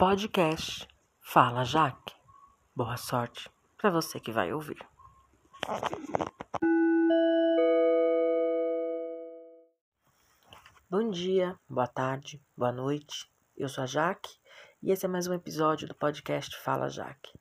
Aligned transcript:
Podcast 0.00 0.88
Fala 1.20 1.62
Jaque. 1.62 2.14
Boa 2.74 2.96
sorte 2.96 3.50
para 3.76 3.90
você 3.90 4.18
que 4.18 4.32
vai 4.32 4.50
ouvir. 4.50 4.78
Bom 10.88 11.10
dia, 11.10 11.54
boa 11.68 11.86
tarde, 11.86 12.42
boa 12.56 12.72
noite. 12.72 13.30
Eu 13.54 13.68
sou 13.68 13.84
a 13.84 13.86
Jaque 13.86 14.30
e 14.82 14.90
esse 14.90 15.04
é 15.04 15.08
mais 15.08 15.26
um 15.26 15.34
episódio 15.34 15.86
do 15.86 15.94
podcast 15.94 16.56
Fala 16.56 16.88
Jaque. 16.88 17.38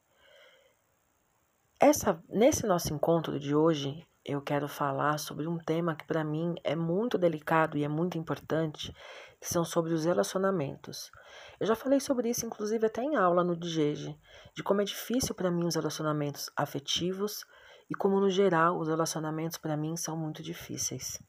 Essa, 1.79 2.21
nesse 2.27 2.67
nosso 2.67 2.93
encontro 2.93 3.39
de 3.39 3.55
hoje, 3.55 4.05
eu 4.31 4.41
quero 4.41 4.67
falar 4.67 5.17
sobre 5.17 5.47
um 5.47 5.57
tema 5.57 5.95
que 5.95 6.05
para 6.05 6.23
mim 6.23 6.55
é 6.63 6.75
muito 6.75 7.17
delicado 7.17 7.77
e 7.77 7.83
é 7.83 7.87
muito 7.87 8.17
importante, 8.17 8.93
que 9.41 9.47
são 9.47 9.65
sobre 9.65 9.93
os 9.93 10.05
relacionamentos. 10.05 11.11
Eu 11.59 11.65
já 11.65 11.75
falei 11.75 11.99
sobre 11.99 12.29
isso, 12.29 12.45
inclusive, 12.45 12.85
até 12.85 13.01
em 13.01 13.15
aula 13.15 13.43
no 13.43 13.55
DGEG, 13.55 14.15
de 14.53 14.63
como 14.63 14.81
é 14.81 14.83
difícil 14.83 15.33
para 15.33 15.49
mim 15.49 15.65
os 15.65 15.75
relacionamentos 15.75 16.49
afetivos 16.55 17.43
e 17.89 17.95
como, 17.95 18.19
no 18.19 18.29
geral, 18.29 18.77
os 18.77 18.87
relacionamentos 18.87 19.57
para 19.57 19.75
mim 19.75 19.97
são 19.97 20.15
muito 20.15 20.43
difíceis. 20.43 21.19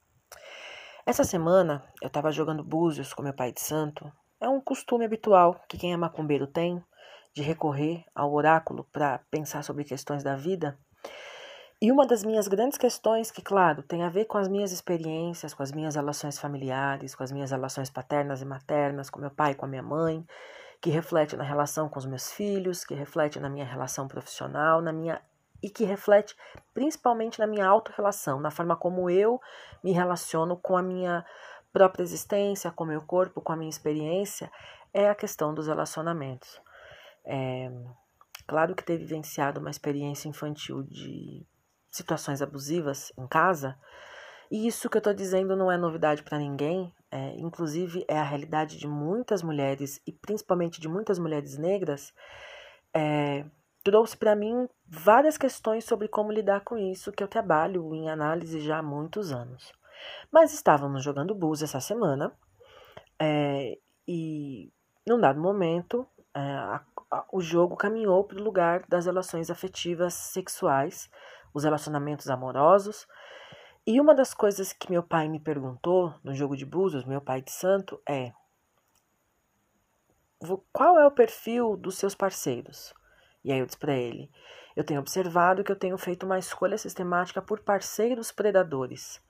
Essa 1.06 1.24
semana 1.24 1.82
eu 2.02 2.08
estava 2.08 2.30
jogando 2.30 2.62
búzios 2.62 3.14
com 3.14 3.22
meu 3.22 3.32
pai 3.34 3.50
de 3.50 3.60
santo. 3.60 4.12
É 4.38 4.48
um 4.48 4.60
costume 4.60 5.04
habitual 5.04 5.58
que 5.68 5.78
quem 5.78 5.92
é 5.92 5.96
macumbeiro 5.96 6.46
tem 6.46 6.84
de 7.32 7.42
recorrer 7.42 8.04
ao 8.14 8.32
oráculo 8.32 8.84
para 8.92 9.18
pensar 9.30 9.64
sobre 9.64 9.84
questões 9.84 10.22
da 10.22 10.36
vida. 10.36 10.78
E 11.82 11.90
uma 11.90 12.06
das 12.06 12.22
minhas 12.22 12.46
grandes 12.46 12.76
questões, 12.76 13.30
que, 13.30 13.40
claro, 13.40 13.82
tem 13.82 14.02
a 14.02 14.10
ver 14.10 14.26
com 14.26 14.36
as 14.36 14.48
minhas 14.48 14.70
experiências, 14.70 15.54
com 15.54 15.62
as 15.62 15.72
minhas 15.72 15.94
relações 15.94 16.38
familiares, 16.38 17.14
com 17.14 17.22
as 17.22 17.32
minhas 17.32 17.52
relações 17.52 17.88
paternas 17.88 18.42
e 18.42 18.44
maternas, 18.44 19.08
com 19.08 19.18
meu 19.18 19.30
pai 19.30 19.54
com 19.54 19.64
a 19.64 19.68
minha 19.68 19.82
mãe, 19.82 20.22
que 20.78 20.90
reflete 20.90 21.36
na 21.38 21.44
relação 21.44 21.88
com 21.88 21.98
os 21.98 22.04
meus 22.04 22.30
filhos, 22.32 22.84
que 22.84 22.92
reflete 22.92 23.40
na 23.40 23.48
minha 23.48 23.64
relação 23.64 24.06
profissional, 24.06 24.82
na 24.82 24.92
minha 24.92 25.22
e 25.62 25.70
que 25.70 25.84
reflete 25.84 26.36
principalmente 26.74 27.38
na 27.38 27.46
minha 27.46 27.66
autorrelação, 27.66 28.40
na 28.40 28.50
forma 28.50 28.76
como 28.76 29.08
eu 29.08 29.40
me 29.82 29.92
relaciono 29.92 30.58
com 30.58 30.76
a 30.76 30.82
minha 30.82 31.24
própria 31.72 32.02
existência, 32.02 32.70
com 32.70 32.84
o 32.84 32.86
meu 32.86 33.00
corpo, 33.00 33.40
com 33.40 33.52
a 33.52 33.56
minha 33.56 33.70
experiência, 33.70 34.52
é 34.92 35.08
a 35.08 35.14
questão 35.14 35.54
dos 35.54 35.66
relacionamentos. 35.66 36.60
É, 37.24 37.70
claro 38.46 38.74
que 38.74 38.84
ter 38.84 38.98
vivenciado 38.98 39.60
uma 39.60 39.70
experiência 39.70 40.28
infantil 40.28 40.82
de 40.82 41.46
situações 41.90 42.40
abusivas 42.40 43.12
em 43.18 43.26
casa. 43.26 43.76
E 44.50 44.66
isso 44.66 44.88
que 44.90 44.96
eu 44.96 45.00
estou 45.00 45.14
dizendo 45.14 45.56
não 45.56 45.70
é 45.70 45.76
novidade 45.76 46.22
para 46.22 46.38
ninguém, 46.38 46.92
é, 47.10 47.34
inclusive 47.36 48.04
é 48.08 48.18
a 48.18 48.24
realidade 48.24 48.78
de 48.78 48.86
muitas 48.86 49.42
mulheres 49.42 50.00
e 50.06 50.12
principalmente 50.12 50.80
de 50.80 50.88
muitas 50.88 51.18
mulheres 51.18 51.56
negras. 51.56 52.12
É, 52.94 53.44
trouxe 53.84 54.16
para 54.16 54.34
mim 54.34 54.68
várias 54.86 55.38
questões 55.38 55.84
sobre 55.84 56.08
como 56.08 56.32
lidar 56.32 56.62
com 56.62 56.76
isso, 56.76 57.12
que 57.12 57.22
eu 57.22 57.28
trabalho 57.28 57.94
em 57.94 58.10
análise 58.10 58.60
já 58.60 58.78
há 58.78 58.82
muitos 58.82 59.32
anos. 59.32 59.72
Mas 60.32 60.52
estávamos 60.52 61.04
jogando 61.04 61.34
bus 61.34 61.62
essa 61.62 61.80
semana 61.80 62.32
é, 63.20 63.78
e, 64.08 64.72
num 65.06 65.20
dado 65.20 65.40
momento, 65.40 66.06
é, 66.34 66.40
a, 66.40 66.84
a, 67.10 67.24
o 67.32 67.40
jogo 67.40 67.76
caminhou 67.76 68.24
para 68.24 68.38
o 68.38 68.42
lugar 68.42 68.84
das 68.88 69.06
relações 69.06 69.50
afetivas 69.50 70.14
sexuais 70.14 71.10
os 71.52 71.64
relacionamentos 71.64 72.28
amorosos. 72.28 73.06
E 73.86 74.00
uma 74.00 74.14
das 74.14 74.34
coisas 74.34 74.72
que 74.72 74.90
meu 74.90 75.02
pai 75.02 75.28
me 75.28 75.40
perguntou 75.40 76.14
no 76.22 76.34
jogo 76.34 76.56
de 76.56 76.66
búzios, 76.66 77.04
meu 77.04 77.20
pai 77.20 77.40
de 77.40 77.50
santo, 77.50 78.00
é: 78.06 78.32
qual 80.72 80.98
é 80.98 81.06
o 81.06 81.10
perfil 81.10 81.76
dos 81.76 81.96
seus 81.96 82.14
parceiros? 82.14 82.94
E 83.42 83.52
aí 83.52 83.58
eu 83.58 83.66
disse 83.66 83.78
para 83.78 83.94
ele: 83.94 84.30
eu 84.76 84.84
tenho 84.84 85.00
observado 85.00 85.64
que 85.64 85.72
eu 85.72 85.76
tenho 85.76 85.98
feito 85.98 86.24
uma 86.24 86.38
escolha 86.38 86.78
sistemática 86.78 87.42
por 87.42 87.60
parceiros 87.60 88.30
predadores. 88.30 89.20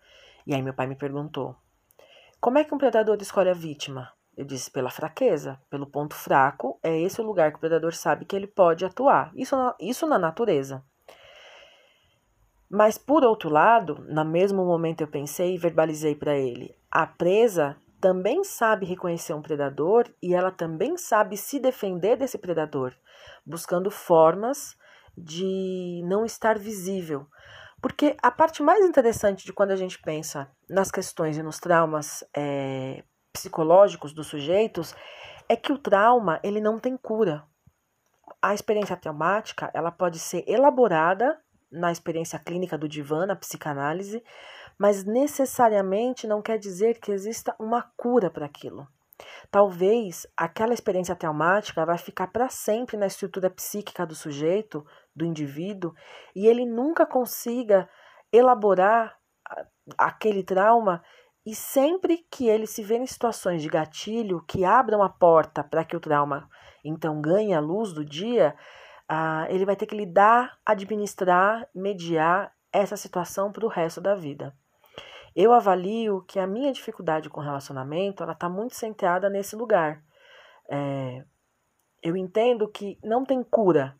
E 0.47 0.54
aí 0.54 0.62
meu 0.62 0.75
pai 0.75 0.86
me 0.86 0.97
perguntou: 0.97 1.56
como 2.41 2.59
é 2.59 2.64
que 2.64 2.75
um 2.75 2.78
predador 2.78 3.19
escolhe 3.20 3.50
a 3.50 3.54
vítima? 3.54 4.12
Eu 4.36 4.44
disse 4.44 4.70
pela 4.70 4.91
fraqueza, 4.91 5.60
pelo 5.69 5.86
ponto 5.86 6.14
fraco, 6.14 6.78
é 6.82 6.98
esse 6.98 7.20
o 7.20 7.25
lugar 7.25 7.50
que 7.50 7.56
o 7.56 7.60
predador 7.60 7.92
sabe 7.94 8.25
que 8.25 8.34
ele 8.34 8.47
pode 8.47 8.84
atuar. 8.84 9.32
Isso 9.34 9.56
na, 9.56 9.75
isso 9.80 10.06
na 10.06 10.19
natureza. 10.19 10.84
Mas 12.70 12.97
por 12.97 13.25
outro 13.25 13.50
lado, 13.50 14.04
no 14.08 14.25
mesmo 14.25 14.64
momento 14.64 15.00
eu 15.00 15.08
pensei 15.08 15.54
e 15.54 15.58
verbalizei 15.58 16.14
para 16.14 16.38
ele: 16.38 16.72
a 16.88 17.04
presa 17.04 17.76
também 18.00 18.44
sabe 18.44 18.86
reconhecer 18.86 19.34
um 19.34 19.42
predador 19.42 20.08
e 20.22 20.34
ela 20.34 20.53
também 20.53 20.97
sabe 20.97 21.36
se 21.36 21.59
defender 21.59 22.16
desse 22.16 22.38
predador, 22.38 22.94
buscando 23.44 23.91
formas 23.91 24.76
de 25.19 26.00
não 26.06 26.25
estar 26.25 26.59
visível. 26.59 27.26
Porque 27.82 28.16
a 28.22 28.30
parte 28.30 28.62
mais 28.62 28.84
interessante 28.84 29.44
de 29.44 29.53
quando 29.53 29.72
a 29.72 29.76
gente 29.76 30.00
pensa 30.00 30.48
nas 30.69 30.91
questões 30.91 31.36
e 31.36 31.42
nos 31.42 31.59
traumas 31.59 32.22
é, 32.36 33.03
psicológicos 33.32 34.12
dos 34.12 34.28
sujeitos 34.28 34.94
é 35.48 35.56
que 35.56 35.72
o 35.72 35.78
trauma 35.78 36.38
ele 36.42 36.60
não 36.60 36.78
tem 36.78 36.97
cura. 36.97 37.44
A 38.41 38.54
experiência 38.54 38.97
traumática 38.97 39.70
ela 39.75 39.91
pode 39.91 40.19
ser 40.19 40.44
elaborada 40.47 41.38
na 41.70 41.92
experiência 41.92 42.38
clínica 42.38 42.76
do 42.76 42.88
divã, 42.88 43.26
na 43.26 43.36
psicanálise, 43.36 44.22
mas 44.78 45.04
necessariamente 45.04 46.26
não 46.26 46.42
quer 46.42 46.58
dizer 46.58 46.98
que 46.98 47.12
exista 47.12 47.54
uma 47.58 47.82
cura 47.97 48.31
para 48.31 48.47
aquilo. 48.47 48.88
Talvez 49.50 50.26
aquela 50.36 50.72
experiência 50.72 51.14
traumática 51.14 51.84
vai 51.84 51.98
ficar 51.98 52.28
para 52.28 52.48
sempre 52.48 52.97
na 52.97 53.06
estrutura 53.06 53.50
psíquica 53.50 54.06
do 54.06 54.14
sujeito, 54.14 54.84
do 55.14 55.25
indivíduo, 55.25 55.92
e 56.34 56.47
ele 56.47 56.64
nunca 56.64 57.04
consiga 57.04 57.88
elaborar 58.32 59.19
aquele 59.98 60.42
trauma 60.42 61.03
e 61.44 61.54
sempre 61.54 62.25
que 62.30 62.48
ele 62.48 62.66
se 62.66 62.82
vê 62.82 62.97
em 62.97 63.06
situações 63.06 63.62
de 63.62 63.69
gatilho 63.69 64.44
que 64.47 64.64
abram 64.64 65.03
a 65.03 65.09
porta 65.09 65.64
para 65.64 65.84
que 65.84 65.97
o 65.97 66.00
trauma 66.00 66.48
então 66.84 67.20
ganhe 67.20 67.53
a 67.54 67.60
luz 67.60 67.92
do 67.92 68.04
dia, 68.04 68.54
ele 69.48 69.65
vai 69.65 69.75
ter 69.75 69.87
que 69.87 69.97
lidar, 69.97 70.59
administrar, 70.65 71.69
mediar 71.75 72.54
essa 72.72 72.97
situação 72.97 73.50
para 73.50 73.65
o 73.65 73.69
resto 73.69 74.00
da 74.00 74.15
vida. 74.15 74.54
Eu 75.34 75.53
avalio 75.53 76.22
que 76.26 76.38
a 76.38 76.47
minha 76.47 76.72
dificuldade 76.72 77.28
com 77.28 77.41
relacionamento 77.41 78.22
ela 78.22 78.32
está 78.32 78.48
muito 78.48 78.75
centrada 78.75 79.28
nesse 79.28 79.56
lugar. 79.56 80.03
É, 80.69 81.25
eu 82.03 82.16
entendo 82.16 82.69
que 82.69 82.98
não 83.03 83.25
tem 83.25 83.43
cura, 83.43 83.97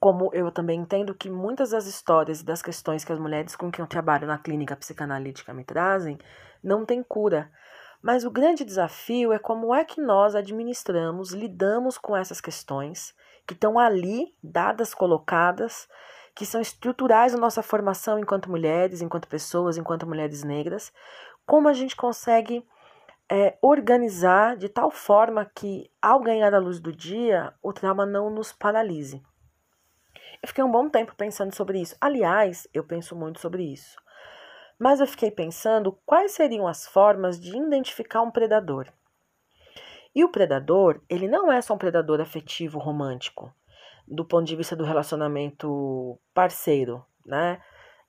como 0.00 0.30
eu 0.32 0.50
também 0.50 0.80
entendo 0.80 1.14
que 1.14 1.30
muitas 1.30 1.70
das 1.70 1.86
histórias 1.86 2.40
e 2.40 2.44
das 2.44 2.60
questões 2.60 3.04
que 3.04 3.12
as 3.12 3.18
mulheres 3.18 3.56
com 3.56 3.70
quem 3.70 3.82
eu 3.82 3.88
trabalho 3.88 4.26
na 4.26 4.38
clínica 4.38 4.76
psicanalítica 4.76 5.54
me 5.54 5.64
trazem 5.64 6.18
não 6.62 6.84
tem 6.84 7.02
cura. 7.02 7.50
Mas 8.02 8.24
o 8.24 8.30
grande 8.30 8.64
desafio 8.64 9.32
é 9.32 9.38
como 9.38 9.74
é 9.74 9.84
que 9.84 10.00
nós 10.00 10.34
administramos, 10.34 11.32
lidamos 11.32 11.96
com 11.96 12.16
essas 12.16 12.40
questões 12.40 13.14
que 13.46 13.54
estão 13.54 13.78
ali, 13.78 14.34
dadas, 14.42 14.94
colocadas, 14.94 15.88
que 16.34 16.44
são 16.44 16.60
estruturais 16.60 17.32
na 17.32 17.38
nossa 17.38 17.62
formação 17.62 18.18
enquanto 18.18 18.50
mulheres, 18.50 19.00
enquanto 19.00 19.28
pessoas, 19.28 19.76
enquanto 19.76 20.06
mulheres 20.06 20.42
negras, 20.42 20.92
como 21.46 21.68
a 21.68 21.72
gente 21.72 21.94
consegue 21.94 22.66
é, 23.30 23.56
organizar 23.62 24.56
de 24.56 24.68
tal 24.68 24.90
forma 24.90 25.44
que, 25.54 25.90
ao 26.00 26.20
ganhar 26.20 26.52
a 26.54 26.58
luz 26.58 26.80
do 26.80 26.92
dia, 26.92 27.54
o 27.62 27.72
trauma 27.72 28.04
não 28.04 28.30
nos 28.30 28.52
paralise. 28.52 29.22
Eu 30.42 30.48
fiquei 30.48 30.64
um 30.64 30.70
bom 30.70 30.88
tempo 30.88 31.14
pensando 31.16 31.54
sobre 31.54 31.80
isso. 31.80 31.96
Aliás, 32.00 32.68
eu 32.74 32.84
penso 32.84 33.16
muito 33.16 33.40
sobre 33.40 33.62
isso. 33.62 33.96
Mas 34.78 35.00
eu 35.00 35.06
fiquei 35.06 35.30
pensando 35.30 35.98
quais 36.04 36.32
seriam 36.32 36.66
as 36.66 36.86
formas 36.86 37.40
de 37.40 37.56
identificar 37.56 38.20
um 38.20 38.30
predador. 38.30 38.88
E 40.14 40.22
o 40.24 40.30
predador, 40.30 41.00
ele 41.08 41.26
não 41.26 41.50
é 41.50 41.60
só 41.60 41.74
um 41.74 41.78
predador 41.78 42.20
afetivo 42.20 42.78
romântico, 42.78 43.52
do 44.06 44.24
ponto 44.24 44.46
de 44.46 44.54
vista 44.54 44.76
do 44.76 44.84
relacionamento 44.84 46.18
parceiro, 46.32 47.04
né? 47.26 47.60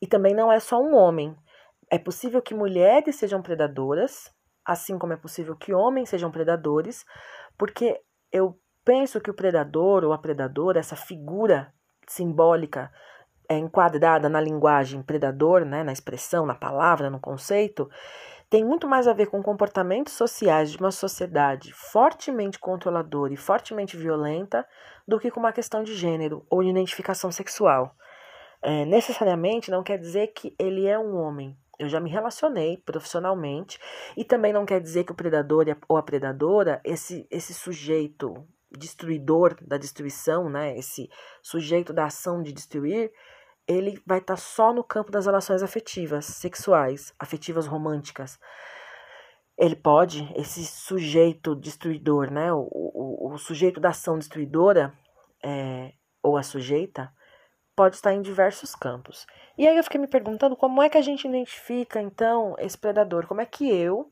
E 0.02 0.06
também 0.06 0.36
não 0.36 0.52
é 0.52 0.60
só 0.60 0.80
um 0.80 0.96
homem. 0.96 1.36
É 1.90 1.98
possível 1.98 2.42
que 2.42 2.54
mulheres 2.54 3.16
sejam 3.16 3.42
predadoras, 3.42 4.32
assim 4.64 5.00
como 5.00 5.14
é 5.14 5.18
possível 5.18 5.56
que 5.56 5.74
homens 5.74 6.10
sejam 6.10 6.30
predadores, 6.32 7.06
porque 7.58 8.00
eu 8.32 8.60
penso 8.84 9.20
que 9.20 9.32
o 9.32 9.36
predador 9.36 10.04
ou 10.04 10.14
a 10.14 10.18
predadora, 10.18 10.80
essa 10.80 10.96
figura 10.96 11.74
simbólica 12.08 12.92
é 13.50 13.58
enquadrada 13.58 14.30
na 14.30 14.42
linguagem 14.42 15.02
predador, 15.02 15.66
né, 15.66 15.84
na 15.84 15.92
expressão, 15.92 16.46
na 16.46 16.56
palavra, 16.56 17.10
no 17.10 17.20
conceito, 17.20 17.90
tem 18.56 18.64
muito 18.64 18.88
mais 18.88 19.06
a 19.06 19.12
ver 19.12 19.26
com 19.26 19.44
comportamentos 19.44 20.14
sociais 20.14 20.72
de 20.72 20.78
uma 20.78 20.90
sociedade 20.90 21.74
fortemente 21.74 22.58
controladora 22.58 23.34
e 23.34 23.36
fortemente 23.36 23.98
violenta 23.98 24.66
do 25.06 25.20
que 25.20 25.30
com 25.30 25.42
uma 25.42 25.52
questão 25.52 25.84
de 25.84 25.94
gênero 25.94 26.46
ou 26.50 26.64
de 26.64 26.70
identificação 26.70 27.34
sexual. 27.34 27.94
É, 28.62 28.86
necessariamente 28.86 29.70
não 29.70 29.84
quer 29.84 29.98
dizer 29.98 30.28
que 30.28 30.56
ele 30.58 30.88
é 30.88 30.98
um 30.98 31.18
homem. 31.18 31.54
Eu 31.78 31.90
já 31.90 32.00
me 32.00 32.10
relacionei 32.10 32.78
profissionalmente 32.78 33.78
e 34.16 34.24
também 34.24 34.54
não 34.54 34.66
quer 34.66 34.80
dizer 34.80 35.04
que 35.04 35.12
o 35.12 35.16
predador 35.16 35.66
ou 35.90 35.98
a 35.98 36.04
predadora, 36.04 36.80
esse, 36.86 37.28
esse 37.30 37.54
sujeito 37.54 38.48
destruidor 38.72 39.58
da 39.68 39.76
destruição, 39.76 40.50
né, 40.50 40.78
esse 40.78 41.10
sujeito 41.44 41.92
da 41.92 42.06
ação 42.06 42.42
de 42.42 42.54
destruir, 42.54 43.12
ele 43.68 44.02
vai 44.06 44.20
estar 44.20 44.36
tá 44.36 44.40
só 44.40 44.74
no 44.74 44.84
campo 44.84 45.12
das 45.12 45.26
relações 45.26 45.64
afetivas, 45.64 46.26
sexuais, 46.26 47.14
afetivas 47.20 47.66
românticas. 47.66 48.40
Ele 49.58 49.76
pode, 49.76 50.32
esse 50.36 50.66
sujeito 50.66 51.56
destruidor, 51.56 52.30
né, 52.32 52.52
o, 52.52 52.68
o, 52.72 53.34
o 53.34 53.38
sujeito 53.38 53.80
da 53.80 53.90
ação 53.90 54.18
destruidora, 54.18 54.94
é, 55.44 55.94
ou 56.22 56.38
a 56.38 56.44
sujeita, 56.44 57.12
pode 57.76 57.96
estar 57.96 58.14
em 58.14 58.22
diversos 58.22 58.76
campos. 58.76 59.26
E 59.58 59.68
aí 59.68 59.78
eu 59.78 59.84
fiquei 59.84 60.00
me 60.00 60.08
perguntando 60.08 60.56
como 60.56 60.82
é 60.82 60.90
que 60.90 60.98
a 60.98 61.02
gente 61.02 61.28
identifica, 61.28 62.02
então, 62.02 62.56
esse 62.60 62.78
predador? 62.78 63.28
Como 63.28 63.42
é 63.42 63.46
que 63.46 63.70
eu 63.70 64.12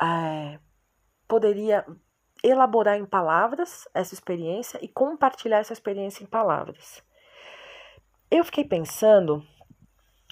é, 0.00 0.58
poderia 1.26 1.84
elaborar 2.42 2.96
em 2.96 3.04
palavras 3.04 3.88
essa 3.92 4.14
experiência 4.14 4.78
e 4.82 4.88
compartilhar 4.88 5.58
essa 5.58 5.72
experiência 5.72 6.22
em 6.22 6.26
palavras. 6.26 7.02
Eu 8.30 8.44
fiquei 8.44 8.64
pensando, 8.64 9.42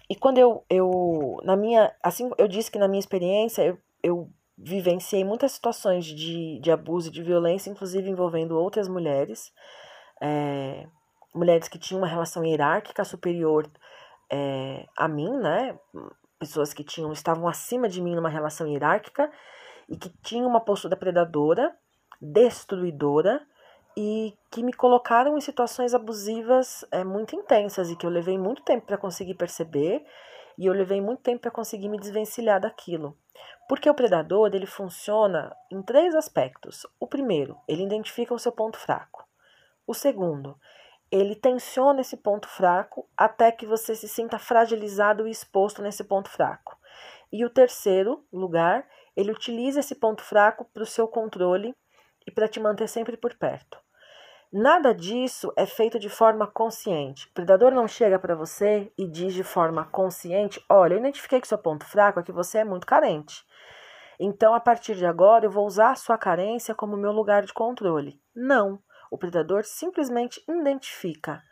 e 0.08 0.14
quando 0.14 0.38
eu, 0.38 0.64
eu 0.68 1.38
na 1.44 1.56
minha, 1.56 1.94
assim, 2.02 2.30
eu 2.36 2.46
disse 2.46 2.70
que 2.70 2.78
na 2.78 2.88
minha 2.88 3.00
experiência 3.00 3.62
eu, 3.62 3.78
eu 4.02 4.30
vivenciei 4.56 5.24
muitas 5.24 5.52
situações 5.52 6.04
de, 6.04 6.60
de 6.60 6.70
abuso 6.70 7.08
e 7.08 7.12
de 7.12 7.22
violência, 7.22 7.70
inclusive 7.70 8.08
envolvendo 8.08 8.58
outras 8.58 8.88
mulheres, 8.88 9.52
é, 10.20 10.86
mulheres 11.34 11.68
que 11.68 11.78
tinham 11.78 12.00
uma 12.00 12.08
relação 12.08 12.44
hierárquica 12.44 13.04
superior 13.04 13.70
é, 14.30 14.86
a 14.96 15.08
mim, 15.08 15.30
né? 15.38 15.78
Pessoas 16.38 16.72
que 16.72 16.84
tinham 16.84 17.12
estavam 17.12 17.48
acima 17.48 17.88
de 17.88 18.00
mim 18.00 18.14
numa 18.14 18.28
relação 18.28 18.66
hierárquica 18.66 19.30
e 19.88 19.96
que 19.96 20.10
tinham 20.22 20.48
uma 20.48 20.60
postura 20.60 20.96
predadora 20.96 21.74
destruidora 22.20 23.46
e 23.96 24.36
que 24.50 24.62
me 24.62 24.72
colocaram 24.72 25.38
em 25.38 25.40
situações 25.40 25.94
abusivas 25.94 26.84
é, 26.90 27.02
muito 27.02 27.34
intensas 27.34 27.90
e 27.90 27.96
que 27.96 28.04
eu 28.04 28.10
levei 28.10 28.36
muito 28.36 28.62
tempo 28.62 28.86
para 28.86 28.98
conseguir 28.98 29.34
perceber 29.34 30.04
e 30.58 30.66
eu 30.66 30.72
levei 30.72 31.00
muito 31.00 31.22
tempo 31.22 31.42
para 31.42 31.50
conseguir 31.50 31.88
me 31.88 31.98
desvencilhar 31.98 32.60
daquilo. 32.60 33.16
Porque 33.68 33.88
o 33.88 33.94
predador 33.94 34.50
ele 34.54 34.66
funciona 34.66 35.54
em 35.70 35.82
três 35.82 36.14
aspectos. 36.14 36.86
O 37.00 37.06
primeiro, 37.06 37.56
ele 37.66 37.84
identifica 37.84 38.34
o 38.34 38.38
seu 38.38 38.52
ponto 38.52 38.78
fraco. 38.78 39.26
O 39.86 39.94
segundo, 39.94 40.58
ele 41.10 41.34
tensiona 41.34 42.00
esse 42.00 42.16
ponto 42.16 42.48
fraco 42.48 43.08
até 43.16 43.52
que 43.52 43.66
você 43.66 43.94
se 43.94 44.08
sinta 44.08 44.38
fragilizado 44.38 45.26
e 45.26 45.30
exposto 45.30 45.82
nesse 45.82 46.04
ponto 46.04 46.28
fraco. 46.28 46.76
E 47.32 47.44
o 47.44 47.50
terceiro 47.50 48.24
lugar, 48.32 48.86
ele 49.16 49.32
utiliza 49.32 49.80
esse 49.80 49.94
ponto 49.94 50.22
fraco 50.22 50.64
para 50.64 50.82
o 50.82 50.86
seu 50.86 51.06
controle 51.06 51.74
e 52.26 52.30
para 52.30 52.48
te 52.48 52.58
manter 52.58 52.88
sempre 52.88 53.16
por 53.16 53.34
perto. 53.34 53.85
Nada 54.58 54.94
disso 54.94 55.52
é 55.54 55.66
feito 55.66 55.98
de 55.98 56.08
forma 56.08 56.46
consciente. 56.46 57.26
O 57.26 57.34
predador 57.34 57.72
não 57.72 57.86
chega 57.86 58.18
para 58.18 58.34
você 58.34 58.90
e 58.96 59.06
diz 59.06 59.34
de 59.34 59.44
forma 59.44 59.84
consciente: 59.84 60.64
Olha, 60.66 60.94
eu 60.94 60.98
identifiquei 60.98 61.42
que 61.42 61.46
seu 61.46 61.58
ponto 61.58 61.84
fraco 61.84 62.20
é 62.20 62.22
que 62.22 62.32
você 62.32 62.60
é 62.60 62.64
muito 62.64 62.86
carente. 62.86 63.44
Então, 64.18 64.54
a 64.54 64.60
partir 64.60 64.94
de 64.94 65.04
agora, 65.04 65.44
eu 65.44 65.50
vou 65.50 65.66
usar 65.66 65.90
a 65.90 65.94
sua 65.94 66.16
carência 66.16 66.74
como 66.74 66.96
meu 66.96 67.12
lugar 67.12 67.42
de 67.42 67.52
controle. 67.52 68.18
Não. 68.34 68.78
O 69.10 69.18
predador 69.18 69.62
simplesmente 69.62 70.42
identifica. 70.48 71.42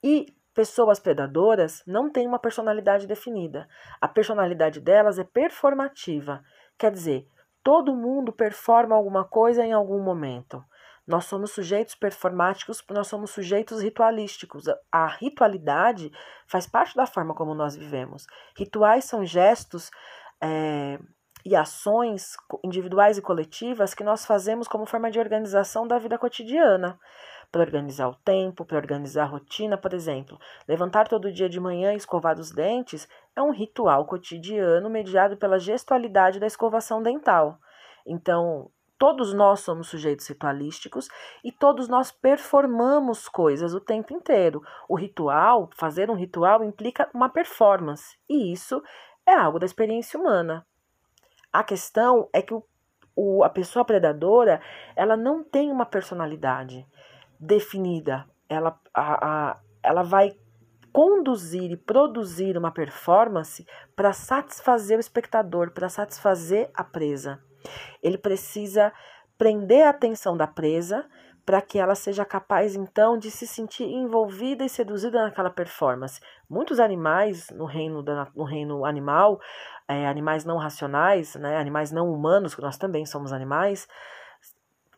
E 0.00 0.26
pessoas 0.54 1.00
predadoras 1.00 1.82
não 1.84 2.08
têm 2.12 2.28
uma 2.28 2.38
personalidade 2.38 3.08
definida. 3.08 3.66
A 4.00 4.06
personalidade 4.06 4.78
delas 4.78 5.18
é 5.18 5.24
performativa. 5.24 6.44
Quer 6.78 6.92
dizer, 6.92 7.26
Todo 7.62 7.94
mundo 7.94 8.32
performa 8.32 8.96
alguma 8.96 9.24
coisa 9.24 9.64
em 9.64 9.72
algum 9.72 10.00
momento. 10.02 10.64
Nós 11.06 11.24
somos 11.24 11.50
sujeitos 11.50 11.94
performáticos, 11.94 12.82
nós 12.90 13.08
somos 13.08 13.30
sujeitos 13.30 13.82
ritualísticos. 13.82 14.64
A 14.90 15.06
ritualidade 15.06 16.12
faz 16.46 16.66
parte 16.66 16.94
da 16.94 17.06
forma 17.06 17.34
como 17.34 17.54
nós 17.54 17.76
vivemos. 17.76 18.26
Rituais 18.56 19.04
são 19.04 19.24
gestos 19.24 19.90
é, 20.40 20.98
e 21.44 21.56
ações 21.56 22.36
individuais 22.64 23.18
e 23.18 23.22
coletivas 23.22 23.94
que 23.94 24.04
nós 24.04 24.24
fazemos 24.24 24.68
como 24.68 24.86
forma 24.86 25.10
de 25.10 25.18
organização 25.18 25.88
da 25.88 25.98
vida 25.98 26.16
cotidiana 26.16 26.98
para 27.50 27.60
organizar 27.60 28.08
o 28.08 28.14
tempo, 28.14 28.64
para 28.64 28.78
organizar 28.78 29.24
a 29.24 29.26
rotina, 29.26 29.76
por 29.76 29.92
exemplo. 29.92 30.38
Levantar 30.66 31.06
todo 31.06 31.32
dia 31.32 31.48
de 31.48 31.60
manhã 31.60 31.92
e 31.92 31.96
escovar 31.96 32.38
os 32.38 32.50
dentes 32.50 33.06
é 33.36 33.42
um 33.42 33.50
ritual 33.50 34.06
cotidiano 34.06 34.88
mediado 34.88 35.36
pela 35.36 35.58
gestualidade 35.58 36.40
da 36.40 36.46
escovação 36.46 37.02
dental. 37.02 37.58
Então, 38.06 38.70
todos 39.02 39.34
nós 39.34 39.58
somos 39.58 39.88
sujeitos 39.88 40.28
ritualísticos 40.28 41.08
e 41.42 41.50
todos 41.50 41.88
nós 41.88 42.12
performamos 42.12 43.28
coisas 43.28 43.74
o 43.74 43.80
tempo 43.80 44.14
inteiro. 44.14 44.62
O 44.88 44.94
ritual, 44.94 45.68
fazer 45.74 46.08
um 46.08 46.14
ritual, 46.14 46.62
implica 46.62 47.10
uma 47.12 47.28
performance, 47.28 48.16
e 48.30 48.52
isso 48.52 48.80
é 49.26 49.34
algo 49.34 49.58
da 49.58 49.66
experiência 49.66 50.20
humana. 50.20 50.64
A 51.52 51.64
questão 51.64 52.28
é 52.32 52.40
que 52.40 52.54
o, 52.54 52.62
o, 53.16 53.42
a 53.42 53.48
pessoa 53.48 53.84
predadora 53.84 54.62
ela 54.94 55.16
não 55.16 55.42
tem 55.42 55.72
uma 55.72 55.84
personalidade 55.84 56.86
definida. 57.40 58.24
Ela, 58.48 58.78
a, 58.94 59.26
a, 59.26 59.60
ela 59.82 60.04
vai 60.04 60.30
conduzir 60.92 61.72
e 61.72 61.76
produzir 61.76 62.56
uma 62.56 62.70
performance 62.70 63.66
para 63.96 64.12
satisfazer 64.12 64.96
o 64.96 65.00
espectador, 65.00 65.72
para 65.72 65.88
satisfazer 65.88 66.70
a 66.72 66.84
presa. 66.84 67.42
Ele 68.02 68.18
precisa 68.18 68.92
prender 69.36 69.86
a 69.86 69.90
atenção 69.90 70.36
da 70.36 70.46
presa 70.46 71.06
para 71.44 71.60
que 71.60 71.78
ela 71.78 71.94
seja 71.94 72.24
capaz 72.24 72.76
então 72.76 73.18
de 73.18 73.30
se 73.30 73.46
sentir 73.46 73.84
envolvida 73.84 74.64
e 74.64 74.68
seduzida 74.68 75.22
naquela 75.22 75.50
performance. 75.50 76.20
Muitos 76.48 76.78
animais 76.78 77.48
no 77.50 77.64
reino, 77.64 78.02
da, 78.02 78.28
no 78.34 78.44
reino 78.44 78.84
animal, 78.84 79.40
é, 79.88 80.06
animais 80.06 80.44
não 80.44 80.56
racionais, 80.56 81.34
né, 81.34 81.56
animais 81.56 81.90
não 81.90 82.12
humanos, 82.12 82.54
que 82.54 82.62
nós 82.62 82.76
também 82.76 83.04
somos 83.04 83.32
animais, 83.32 83.88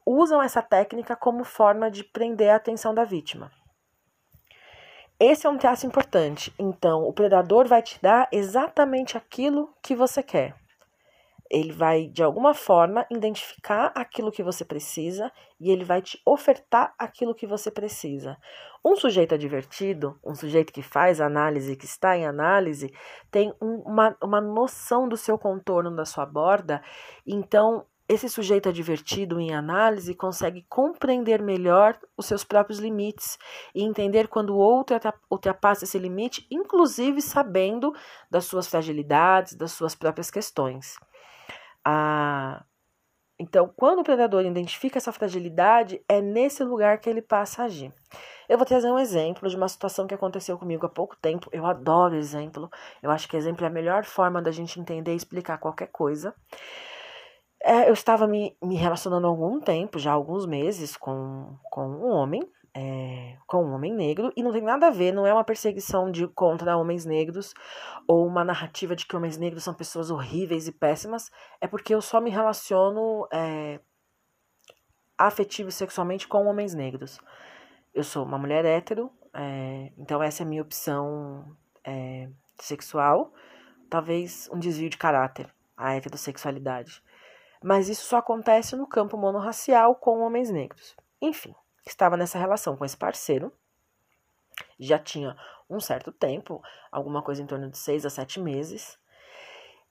usam 0.05 0.43
essa 0.43 0.61
técnica 0.61 1.17
como 1.17 1.45
forma 1.45 1.91
de 1.91 2.05
prender 2.05 2.51
a 2.51 2.57
atenção 2.57 2.95
da 2.95 3.05
vítima. 3.05 3.51
Esse 5.19 5.47
é 5.47 5.51
um 5.51 5.57
traço 5.57 5.87
importante. 5.87 6.53
Então, 6.59 7.05
o 7.05 7.13
predador 7.13 7.67
vai 7.67 7.81
te 7.81 7.99
dar 8.03 8.29
exatamente 8.31 9.17
aquilo 9.17 9.73
que 9.81 9.95
você 9.95 10.23
quer. 10.23 10.55
Ele 11.51 11.73
vai, 11.73 12.07
de 12.09 12.23
alguma 12.23 12.55
forma, 12.55 13.07
identificar 13.11 13.93
aquilo 13.95 14.33
que 14.33 14.43
você 14.43 14.65
precisa 14.65 15.31
e 15.61 15.71
ele 15.71 15.85
vai 15.85 16.01
te 16.03 16.21
ofertar 16.27 16.95
aquilo 16.99 17.35
que 17.35 17.47
você 17.47 17.71
precisa. 17.71 18.37
Um 18.85 18.97
sujeito 18.97 19.35
advertido, 19.35 20.19
um 20.25 20.35
sujeito 20.35 20.73
que 20.73 20.83
faz 20.83 21.21
análise, 21.21 21.77
que 21.77 21.85
está 21.85 22.17
em 22.17 22.27
análise, 22.27 22.93
tem 23.31 23.55
uma, 23.61 24.17
uma 24.23 24.41
noção 24.41 25.09
do 25.09 25.17
seu 25.17 25.39
contorno, 25.39 25.95
da 25.95 26.05
sua 26.05 26.27
borda, 26.27 26.83
então 27.27 27.87
esse 28.07 28.29
sujeito 28.29 28.69
advertido 28.69 29.41
em 29.41 29.55
análise 29.55 30.15
consegue 30.15 30.67
compreender 30.69 31.41
melhor 31.41 31.99
os 32.17 32.27
seus 32.27 32.45
próprios 32.45 32.79
limites 32.79 33.39
e 33.75 33.83
entender 33.83 34.29
quando 34.29 34.51
o 34.51 34.59
outro 34.59 34.97
ultrapassa 35.31 35.85
esse 35.85 35.99
limite, 35.99 36.47
inclusive 36.51 37.23
sabendo 37.23 37.95
das 38.31 38.45
suas 38.45 38.67
fragilidades, 38.67 39.55
das 39.55 39.73
suas 39.73 39.95
próprias 39.95 40.31
questões. 40.31 40.97
Ah, 41.85 42.65
então, 43.39 43.69
quando 43.77 44.01
o 44.01 44.05
predador 44.05 44.45
identifica 44.45 44.99
essa 44.99 45.13
fragilidade, 45.13 46.01
é 46.09 46.21
nesse 46.21 46.63
lugar 46.63 46.99
que 46.99 47.11
ele 47.11 47.21
passa 47.21 47.63
a 47.63 47.65
agir. 47.67 47.93
Eu 48.49 48.57
vou 48.57 48.67
trazer 48.67 48.91
um 48.91 48.99
exemplo 48.99 49.49
de 49.49 49.57
uma 49.57 49.69
situação 49.69 50.07
que 50.07 50.15
aconteceu 50.15 50.59
comigo 50.59 50.87
há 50.87 50.89
pouco 50.89 51.17
tempo. 51.17 51.49
Eu 51.53 51.67
adoro 51.67 52.15
exemplo. 52.15 52.71
Eu 53.03 53.11
acho 53.11 53.29
que 53.29 53.37
exemplo 53.37 53.65
é 53.65 53.69
a 53.69 53.73
melhor 53.73 54.05
forma 54.05 54.41
da 54.41 54.53
gente 54.53 54.79
entender 54.79 55.13
e 55.13 55.17
explicar 55.17 55.59
qualquer 55.59 55.89
coisa. 55.89 56.35
É, 57.63 57.89
eu 57.89 57.95
estava 57.95 58.27
me, 58.27 58.57
me 58.63 58.77
relacionando 58.77 59.27
há 59.27 59.31
algum 59.31 59.59
tempo, 59.59 59.99
já 59.99 60.11
há 60.11 60.15
alguns 60.15 60.45
meses, 60.47 60.97
com, 60.99 61.57
com 61.71 61.87
um 61.87 62.07
homem, 62.11 62.43
é, 62.75 63.37
com 63.47 63.65
um 63.65 63.73
homem 63.73 63.95
negro, 63.95 64.33
e 64.37 64.43
não 64.43 64.53
tem 64.53 64.63
nada 64.63 64.89
a 64.89 64.91
ver, 64.91 65.13
não 65.13 65.27
é 65.27 65.33
uma 65.33 65.45
perseguição 65.45 66.11
de 66.11 66.27
contra 66.29 66.77
homens 66.77 67.05
negros 67.05 67.55
ou 68.07 68.27
uma 68.27 68.45
narrativa 68.45 68.97
de 68.97 69.07
que 69.07 69.17
homens 69.17 69.39
negros 69.39 69.63
são 69.63 69.73
pessoas 69.73 70.11
horríveis 70.11 70.67
e 70.67 70.73
péssimas, 70.73 71.31
é 71.61 71.67
porque 71.67 71.95
eu 71.95 72.01
só 72.01 72.21
me 72.21 72.31
relaciono 72.31 73.27
é, 73.33 73.81
afetivo 75.17 75.69
e 75.69 75.73
sexualmente 75.73 76.27
com 76.27 76.47
homens 76.47 76.75
negros. 76.75 77.21
Eu 77.95 78.03
sou 78.03 78.25
uma 78.25 78.39
mulher 78.39 78.65
hétero, 78.65 79.11
é, 79.33 79.93
então 79.97 80.23
essa 80.23 80.43
é 80.43 80.45
a 80.45 80.49
minha 80.49 80.63
opção 80.63 81.57
é, 81.85 82.29
sexual, 82.61 83.33
talvez 83.89 84.51
um 84.53 84.59
desvio 84.59 84.91
de 84.91 84.99
caráter, 84.99 85.49
a 85.77 85.95
heterossexualidade 85.95 87.03
mas 87.65 87.89
isso 87.89 88.05
só 88.05 88.19
acontece 88.19 88.77
no 88.77 88.87
campo 88.87 89.17
monorracial 89.17 89.95
com 89.95 90.21
homens 90.21 90.51
negros. 90.51 90.95
Enfim, 91.19 91.55
estava 91.87 92.17
nessa 92.17 92.39
relação 92.39 92.77
com 92.77 92.85
esse 92.85 92.97
parceiro, 92.97 93.53
já 94.79 94.99
tinha 94.99 95.37
um 95.69 95.81
certo 95.81 96.13
tempo, 96.13 96.63
alguma 96.91 97.23
coisa 97.23 97.43
em 97.43 97.47
torno 97.47 97.71
de 97.71 97.79
seis 97.79 98.05
a 98.07 98.11
sete 98.11 98.41
meses, 98.41 98.99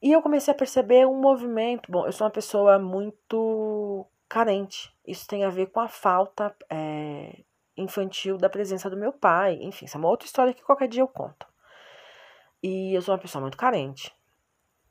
e 0.04 0.12
eu 0.12 0.22
comecei 0.22 0.54
a 0.54 0.58
perceber 0.58 1.08
um 1.08 1.18
movimento. 1.18 1.90
Bom, 1.90 2.06
eu 2.06 2.12
sou 2.12 2.28
uma 2.28 2.32
pessoa 2.32 2.78
muito 2.78 4.06
carente. 4.28 4.94
Isso 5.08 5.26
tem 5.26 5.46
a 5.46 5.50
ver 5.50 5.68
com 5.68 5.80
a 5.80 5.88
falta 5.88 6.54
é, 6.70 7.42
infantil 7.78 8.38
da 8.38 8.50
presença 8.50 8.90
do 8.90 8.98
meu 8.98 9.14
pai. 9.14 9.58
Enfim, 9.62 9.86
isso 9.86 9.96
é 9.96 10.00
uma 10.00 10.10
outra 10.10 10.26
história 10.26 10.54
que 10.54 10.62
qualquer 10.62 10.90
dia 10.90 11.02
eu 11.02 11.08
conto. 11.08 11.48
E 12.62 12.94
eu 12.94 13.02
sou 13.02 13.16
uma 13.16 13.22
pessoa 13.22 13.42
muito 13.42 13.56
carente. 13.56 14.14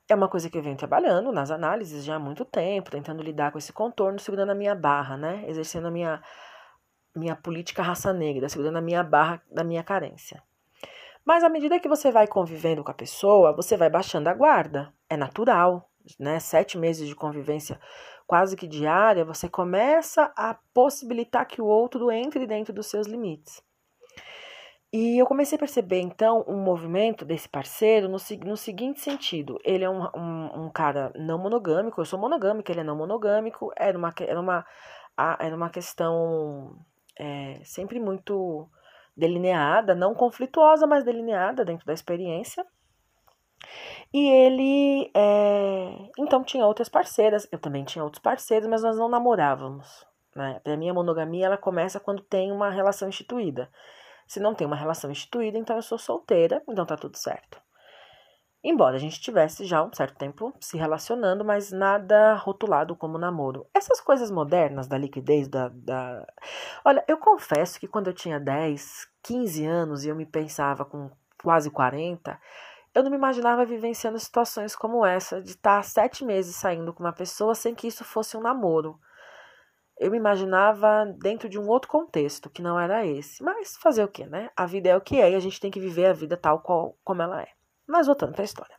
É 0.09 0.14
uma 0.14 0.30
coisa 0.30 0.49
que 0.49 0.56
eu 0.56 0.62
venho 0.62 0.78
trabalhando 0.78 1.30
nas 1.30 1.50
análises 1.50 2.06
já 2.06 2.16
há 2.16 2.18
muito 2.18 2.42
tempo, 2.42 2.90
tentando 2.90 3.23
lidar 3.23 3.52
com 3.52 3.59
esse 3.59 3.73
contorno, 3.73 4.18
segurando 4.18 4.52
a 4.52 4.54
minha 4.54 4.75
barra, 4.75 5.18
né? 5.18 5.44
Exercendo 5.47 5.88
a 5.88 5.90
minha, 5.90 6.23
minha 7.14 7.37
política 7.37 7.83
raça 7.83 8.12
negra, 8.12 8.49
segurando 8.49 8.78
a 8.78 8.83
minha 8.83 9.02
barra 9.02 9.42
da 9.50 9.64
minha 9.64 9.83
carência. 9.83 10.42
Mas 11.25 11.45
à 11.45 11.49
medida 11.49 11.78
que 11.78 11.88
você 11.88 12.11
vai 12.11 12.26
convivendo 12.26 12.83
com 12.83 12.90
a 12.90 12.95
pessoa, 12.95 13.54
você 13.54 13.76
vai 13.76 13.88
baixando 13.88 14.28
a 14.28 14.35
guarda. 14.35 14.92
É 15.09 15.16
natural, 15.16 15.88
né? 16.19 16.40
Sete 16.40 16.76
meses 16.76 17.07
de 17.09 17.14
convivência 17.14 17.78
quase 18.26 18.57
que 18.57 18.66
diária, 18.66 19.25
você 19.25 19.49
começa 19.49 20.33
a 20.37 20.57
possibilitar 20.73 21.47
que 21.47 21.61
o 21.61 21.66
outro 21.66 22.11
entre 22.11 22.47
dentro 22.47 22.73
dos 22.73 22.87
seus 22.87 23.07
limites. 23.07 23.62
E 24.92 25.19
eu 25.19 25.26
comecei 25.26 25.57
a 25.57 25.59
perceber, 25.59 26.00
então, 26.00 26.45
um 26.47 26.57
movimento 26.59 27.25
desse 27.25 27.49
parceiro 27.49 28.09
no, 28.09 28.19
no 28.45 28.57
seguinte 28.57 29.00
sentido. 29.00 29.59
Ele 29.64 29.85
é 29.85 29.88
um, 29.88 30.02
um, 30.14 30.64
um, 30.64 30.71
cara 30.71 31.11
não 31.14 31.38
monogâmico, 31.38 32.00
eu 32.00 32.04
sou 32.04 32.19
monogâmica, 32.19 32.71
ele 32.71 32.81
é 32.81 32.85
não 32.85 32.97
monogâmico. 32.97 33.71
Era 33.76 33.97
uma, 33.97 34.12
era 34.21 34.40
uma, 34.40 34.66
era 35.38 35.57
uma 35.57 35.71
questão 35.71 36.78
é, 37.19 37.61
sempre 37.64 38.00
muito 38.00 38.69
delineada, 39.16 39.95
não 39.95 40.14
conflituosa, 40.14 40.87
mas 40.87 41.04
delineada 41.04 41.64
dentro 41.64 41.87
da 41.87 41.92
experiência. 41.92 42.64
E 44.12 44.28
ele, 44.28 45.11
é... 45.14 46.11
então, 46.19 46.42
tinha 46.42 46.66
outras 46.66 46.88
parceiras, 46.88 47.49
eu 47.52 47.59
também 47.59 47.85
tinha 47.85 48.04
outros 48.04 48.23
parceiros, 48.23 48.69
mas 48.69 48.83
nós 48.83 48.99
não 48.99 49.09
namorávamos. 49.09 50.07
Né? 50.35 50.61
Para 50.62 50.76
mim, 50.76 50.88
a 50.88 50.95
monogamia 50.95 51.47
ela 51.47 51.57
começa 51.57 52.00
quando 52.00 52.23
tem 52.23 52.50
uma 52.50 52.71
relação 52.71 53.09
instituída. 53.09 53.71
Se 54.26 54.40
não 54.40 54.54
tem 54.54 54.66
uma 54.66 54.76
relação 54.76 55.11
instituída, 55.11 55.59
então 55.59 55.76
eu 55.76 55.83
sou 55.83 55.99
solteira, 55.99 56.62
então 56.69 56.87
tá 56.87 56.97
tudo 56.97 57.16
certo. 57.16 57.61
Embora 58.64 58.95
a 58.95 58.99
gente 58.99 59.21
tivesse 59.21 59.64
já 59.64 59.83
um 59.83 59.92
certo 59.92 60.16
tempo 60.16 60.54
se 60.61 60.76
relacionando, 60.76 61.45
mas 61.45 61.73
nada 61.73 62.35
rotulado 62.35 62.95
como 62.95 63.19
namoro. 63.19 63.66
Essas 63.75 64.00
coisas 64.00 64.31
modernas 64.31 64.87
da 64.87 64.97
liquidez, 64.97 65.49
da, 65.49 65.69
da. 65.69 66.25
Olha, 66.85 67.04
eu 67.09 67.19
confesso 67.19 67.81
que 67.81 67.88
quando 67.88 68.07
eu 68.07 68.12
tinha 68.12 68.38
10, 68.38 69.09
15 69.21 69.66
anos 69.66 70.04
e 70.04 70.09
eu 70.11 70.14
me 70.14 70.25
pensava 70.25 70.85
com 70.85 71.11
quase 71.42 71.71
40, 71.71 72.38
eu 72.95 73.02
não 73.02 73.11
me 73.11 73.16
imaginava 73.16 73.64
vivenciando 73.64 74.19
situações 74.21 74.76
como 74.76 75.04
essa, 75.04 75.42
de 75.42 75.50
estar 75.50 75.83
sete 75.83 76.25
meses 76.25 76.54
saindo 76.54 76.92
com 76.92 77.02
uma 77.02 77.12
pessoa 77.12 77.57
sem 77.57 77.75
que 77.75 77.88
isso 77.88 78.04
fosse 78.04 78.37
um 78.37 78.40
namoro. 78.40 78.97
Eu 79.99 80.12
me 80.12 80.19
imaginava 80.19 81.07
dentro 81.21 81.49
de 81.49 81.59
um 81.59 81.66
outro 81.69 81.90
contexto, 81.90 82.49
que 82.49 82.62
não 82.62 82.78
era 82.78 83.04
esse. 83.04 83.42
Mas 83.42 83.76
fazer 83.76 84.04
o 84.04 84.09
quê, 84.09 84.25
né? 84.26 84.50
A 84.57 84.66
vida 84.66 84.88
é 84.88 84.97
o 84.97 85.00
que 85.00 85.21
é 85.21 85.33
e 85.33 85.35
a 85.35 85.40
gente 85.40 85.61
tem 85.61 85.71
que 85.71 85.81
viver 85.81 86.07
a 86.07 86.12
vida 86.12 86.37
tal 86.37 86.61
qual, 86.61 86.97
como 87.02 87.23
ela 87.23 87.42
é. 87.42 87.49
Mas 87.86 88.06
voltando 88.06 88.32
para 88.32 88.42
a 88.42 88.44
história. 88.44 88.76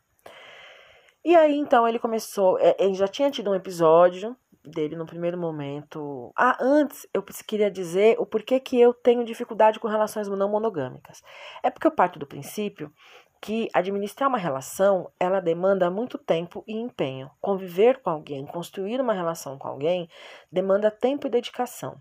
E 1.24 1.34
aí, 1.34 1.56
então, 1.56 1.88
ele 1.88 1.98
começou. 1.98 2.58
É, 2.58 2.76
ele 2.78 2.94
já 2.94 3.08
tinha 3.08 3.30
tido 3.30 3.50
um 3.50 3.54
episódio 3.54 4.36
dele 4.64 4.96
no 4.96 5.06
primeiro 5.06 5.38
momento. 5.38 6.32
Ah, 6.36 6.56
antes 6.60 7.06
eu 7.12 7.22
queria 7.46 7.70
dizer 7.70 8.16
o 8.18 8.26
porquê 8.26 8.58
que 8.58 8.80
eu 8.80 8.94
tenho 8.94 9.24
dificuldade 9.24 9.78
com 9.78 9.88
relações 9.88 10.28
não 10.28 10.50
monogâmicas. 10.50 11.22
É 11.62 11.70
porque 11.70 11.86
eu 11.86 11.90
parto 11.90 12.18
do 12.18 12.26
princípio 12.26 12.92
que 13.40 13.68
administrar 13.74 14.26
uma 14.28 14.38
relação, 14.38 15.12
ela 15.20 15.38
demanda 15.38 15.90
muito 15.90 16.16
tempo 16.16 16.64
e 16.66 16.78
empenho. 16.78 17.30
Conviver 17.42 18.00
com 18.00 18.08
alguém, 18.08 18.46
construir 18.46 18.98
uma 19.02 19.12
relação 19.12 19.58
com 19.58 19.68
alguém, 19.68 20.08
demanda 20.50 20.90
tempo 20.90 21.26
e 21.26 21.30
dedicação. 21.30 22.00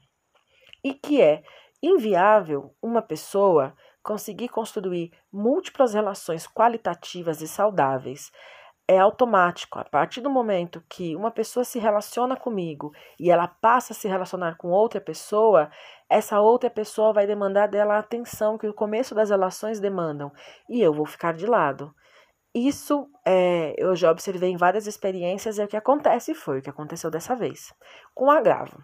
E 0.81 0.93
que 0.93 1.22
é 1.22 1.43
inviável 1.81 2.74
uma 2.81 3.01
pessoa 3.01 3.75
conseguir 4.03 4.50
construir 4.50 5.12
múltiplas 5.31 5.93
relações 5.93 6.45
qualitativas 6.45 7.41
e 7.41 7.48
saudáveis 7.48 8.31
é 8.88 9.00
automático. 9.00 9.79
A 9.79 9.86
partir 9.86 10.22
do 10.22 10.29
momento 10.29 10.83
que 10.89 11.15
uma 11.15 11.31
pessoa 11.31 11.63
se 11.63 11.79
relaciona 11.79 12.36
comigo 12.36 12.91
e 13.19 13.31
ela 13.31 13.48
passa 13.48 13.93
a 13.93 13.95
se 13.95 14.07
relacionar 14.07 14.57
com 14.57 14.69
outra 14.69 15.00
pessoa, 15.00 15.72
essa 16.10 16.39
outra 16.41 16.69
pessoa 16.69 17.13
vai 17.13 17.25
demandar 17.25 17.67
dela 17.67 17.95
a 17.95 18.00
atenção 18.00 18.57
que 18.57 18.67
o 18.67 18.74
começo 18.74 19.15
das 19.15 19.29
relações 19.29 19.79
demandam 19.79 20.31
e 20.69 20.81
eu 20.81 20.93
vou 20.93 21.05
ficar 21.05 21.33
de 21.33 21.45
lado. 21.45 21.93
Isso 22.53 23.10
é, 23.25 23.74
eu 23.77 23.95
já 23.95 24.12
observei 24.12 24.51
em 24.51 24.57
várias 24.57 24.86
experiências, 24.86 25.57
é 25.57 25.65
o 25.65 25.67
que 25.67 25.77
acontece 25.77 26.31
e 26.31 26.36
foi 26.36 26.60
o 26.60 26.62
que 26.62 26.69
aconteceu 26.69 27.10
dessa 27.10 27.36
vez. 27.36 27.74
Com 28.13 28.25
o 28.25 28.31
agravo. 28.31 28.77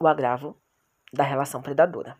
O 0.00 0.06
agravo 0.06 0.56
da 1.12 1.24
relação 1.24 1.60
predadora. 1.60 2.16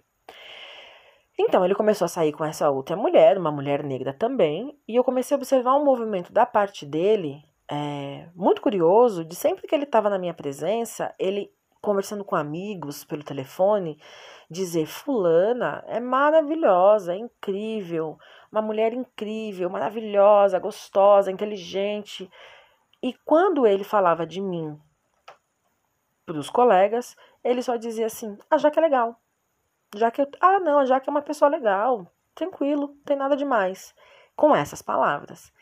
Então, 1.38 1.64
ele 1.64 1.74
começou 1.74 2.04
a 2.04 2.08
sair 2.08 2.32
com 2.32 2.44
essa 2.44 2.70
outra 2.70 2.96
mulher, 2.96 3.38
uma 3.38 3.50
mulher 3.50 3.82
negra 3.82 4.12
também, 4.12 4.78
e 4.86 4.96
eu 4.96 5.04
comecei 5.04 5.34
a 5.34 5.38
observar 5.38 5.76
um 5.76 5.84
movimento 5.84 6.32
da 6.32 6.44
parte 6.44 6.84
dele, 6.84 7.42
é, 7.70 8.28
muito 8.34 8.60
curioso, 8.60 9.24
de 9.24 9.34
sempre 9.34 9.66
que 9.66 9.74
ele 9.74 9.84
estava 9.84 10.10
na 10.10 10.18
minha 10.18 10.34
presença, 10.34 11.14
ele 11.18 11.50
conversando 11.80 12.24
com 12.24 12.36
amigos 12.36 13.04
pelo 13.04 13.24
telefone, 13.24 13.98
dizer: 14.50 14.86
Fulana 14.86 15.84
é 15.86 15.98
maravilhosa, 15.98 17.14
é 17.14 17.16
incrível, 17.16 18.18
uma 18.50 18.60
mulher 18.60 18.92
incrível, 18.92 19.70
maravilhosa, 19.70 20.58
gostosa, 20.58 21.30
inteligente. 21.30 22.30
E 23.02 23.14
quando 23.24 23.66
ele 23.66 23.84
falava 23.84 24.26
de 24.26 24.40
mim 24.40 24.78
para 26.26 26.38
os 26.38 26.50
colegas, 26.50 27.16
ele 27.42 27.62
só 27.62 27.76
dizia 27.76 28.06
assim: 28.06 28.36
Ah, 28.50 28.58
já 28.58 28.70
que 28.70 28.78
é 28.78 28.82
legal. 28.82 29.18
Já 29.94 30.10
que 30.10 30.22
eu, 30.22 30.30
ah, 30.40 30.60
não, 30.60 30.84
já 30.86 31.00
que 31.00 31.08
é 31.08 31.12
uma 31.12 31.22
pessoa 31.22 31.50
legal, 31.50 32.06
tranquilo, 32.34 32.88
não 32.88 33.02
tem 33.04 33.16
nada 33.16 33.36
demais. 33.36 33.94
Com 34.36 34.54
essas 34.54 34.80
palavras. 34.80 35.52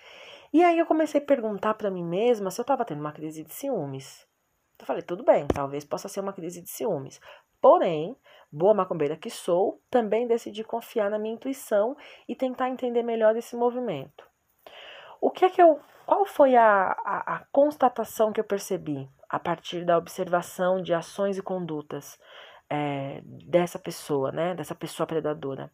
E 0.52 0.62
aí 0.62 0.78
eu 0.78 0.86
comecei 0.86 1.20
a 1.20 1.24
perguntar 1.24 1.74
para 1.74 1.90
mim 1.90 2.04
mesma 2.04 2.50
se 2.50 2.60
eu 2.60 2.62
estava 2.62 2.84
tendo 2.84 3.00
uma 3.00 3.12
crise 3.12 3.44
de 3.44 3.52
ciúmes. 3.52 4.26
Eu 4.78 4.86
falei, 4.86 5.02
tudo 5.02 5.24
bem, 5.24 5.46
talvez 5.48 5.84
possa 5.84 6.08
ser 6.08 6.20
uma 6.20 6.32
crise 6.32 6.62
de 6.62 6.70
ciúmes. 6.70 7.20
Porém, 7.60 8.16
boa 8.50 8.72
macumbeira 8.72 9.16
que 9.16 9.28
sou, 9.28 9.82
também 9.90 10.26
decidi 10.26 10.62
confiar 10.62 11.10
na 11.10 11.18
minha 11.18 11.34
intuição 11.34 11.96
e 12.28 12.36
tentar 12.36 12.70
entender 12.70 13.02
melhor 13.02 13.36
esse 13.36 13.56
movimento. 13.56 14.24
O 15.20 15.30
que 15.30 15.44
é 15.44 15.50
que 15.50 15.60
eu. 15.60 15.80
Qual 16.06 16.24
foi 16.24 16.56
a, 16.56 16.92
a, 17.04 17.34
a 17.36 17.38
constatação 17.52 18.32
que 18.32 18.40
eu 18.40 18.44
percebi 18.44 19.10
a 19.28 19.38
partir 19.38 19.84
da 19.84 19.98
observação 19.98 20.80
de 20.80 20.94
ações 20.94 21.36
e 21.36 21.42
condutas 21.42 22.18
é, 22.70 23.20
dessa 23.24 23.78
pessoa, 23.78 24.30
né, 24.30 24.54
dessa 24.54 24.74
pessoa 24.74 25.06
predadora, 25.06 25.70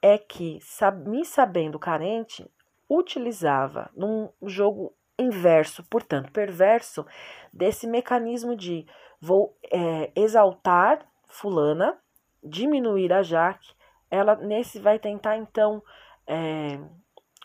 é 0.00 0.18
que, 0.18 0.58
me 1.04 1.24
sabendo 1.24 1.78
carente, 1.78 2.50
utilizava 2.88 3.90
num 3.94 4.28
jogo 4.42 4.92
inverso, 5.18 5.84
portanto 5.84 6.32
perverso, 6.32 7.06
desse 7.52 7.86
mecanismo 7.86 8.56
de 8.56 8.86
vou 9.20 9.56
é, 9.70 10.10
exaltar 10.16 11.06
fulana, 11.28 11.96
diminuir 12.42 13.12
a 13.12 13.22
Jaque, 13.22 13.72
ela 14.10 14.34
nesse 14.34 14.78
vai 14.78 14.98
tentar 14.98 15.36
então 15.36 15.82
é, 16.26 16.78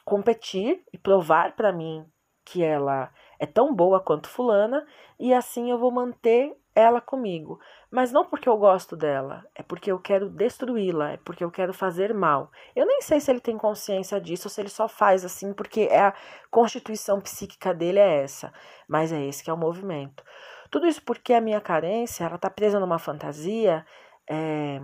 competir 0.04 0.84
e 0.92 0.98
provar 0.98 1.56
para 1.56 1.72
mim 1.72 2.06
que 2.44 2.64
ela 2.64 3.12
é 3.40 3.46
tão 3.46 3.74
boa 3.76 4.00
quanto 4.00 4.28
fulana 4.28 4.86
e 5.20 5.34
assim 5.34 5.70
eu 5.70 5.78
vou 5.78 5.92
manter 5.92 6.58
ela 6.78 7.02
comigo. 7.02 7.60
Mas 7.90 8.12
não 8.12 8.26
porque 8.26 8.48
eu 8.48 8.58
gosto 8.58 8.96
dela, 8.96 9.44
é 9.56 9.64
porque 9.64 9.92
eu 9.92 10.00
quero 10.00 10.30
destruí-la, 10.30 11.14
é 11.14 11.18
porque 11.18 11.44
eu 11.44 11.50
quero 11.50 11.74
fazer 11.74 12.14
mal. 12.14 12.52
Eu 12.76 12.86
nem 12.86 13.02
sei 13.02 13.20
se 13.20 13.32
ele 13.32 13.40
tem 13.40 13.58
consciência 13.58 14.22
disso 14.22 14.48
ou 14.48 14.52
se 14.52 14.62
ele 14.62 14.70
só 14.70 14.88
faz 14.88 15.26
assim 15.26 15.54
porque 15.54 15.82
é 15.90 16.02
a 16.02 16.14
constituição 16.52 17.20
psíquica 17.20 17.74
dele 17.74 18.00
é 18.00 18.24
essa, 18.24 18.54
mas 18.88 19.12
é 19.12 19.26
esse 19.26 19.44
que 19.44 19.50
é 19.50 19.54
o 19.54 19.58
movimento. 19.58 20.24
Tudo 20.70 20.86
isso 20.86 21.02
porque 21.04 21.34
a 21.34 21.42
minha 21.42 21.62
carência, 21.62 22.26
ela 22.26 22.38
tá 22.38 22.50
presa 22.50 22.80
numa 22.80 23.00
fantasia 23.00 23.86
é, 24.30 24.80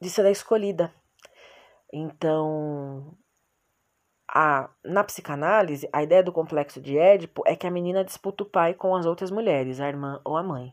de 0.00 0.10
ser 0.10 0.26
a 0.26 0.30
escolhida. 0.30 0.92
Então, 1.92 3.16
a, 4.32 4.70
na 4.84 5.02
psicanálise, 5.02 5.88
a 5.92 6.02
ideia 6.02 6.22
do 6.22 6.32
complexo 6.32 6.80
de 6.80 6.96
Édipo 6.96 7.42
é 7.44 7.56
que 7.56 7.66
a 7.66 7.70
menina 7.70 8.04
disputa 8.04 8.44
o 8.44 8.48
pai 8.48 8.74
com 8.74 8.94
as 8.94 9.04
outras 9.04 9.30
mulheres, 9.30 9.80
a 9.80 9.88
irmã 9.88 10.20
ou 10.24 10.36
a 10.36 10.42
mãe. 10.42 10.72